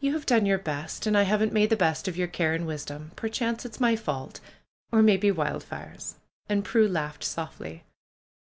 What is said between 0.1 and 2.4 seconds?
have done your best, and I haven't made the best of your